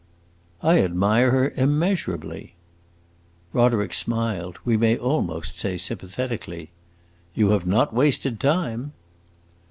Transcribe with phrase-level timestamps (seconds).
[0.63, 2.55] "I admire her immeasurably."
[3.53, 6.71] Roderick smiled, we may almost say sympathetically.
[7.35, 8.93] "You have not wasted time."